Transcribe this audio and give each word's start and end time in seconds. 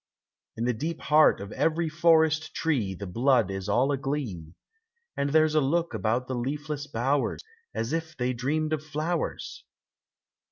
In 0.57 0.65
the 0.65 0.73
deep 0.73 0.99
heart 0.99 1.39
of 1.39 1.51
every 1.51 1.87
forest 1.87 2.55
tree 2.55 2.95
The 2.95 3.05
blood 3.05 3.51
is 3.51 3.69
all 3.69 3.91
aglee, 3.91 4.55
And 5.15 5.29
there 5.29 5.47
's 5.47 5.53
a 5.53 5.61
look 5.61 5.93
about 5.93 6.27
the 6.27 6.33
leafless 6.33 6.87
bowers 6.87 7.43
As 7.75 7.93
if 7.93 8.17
they 8.17 8.33
dreamed 8.33 8.73
of 8.73 8.83
flowers. 8.83 9.63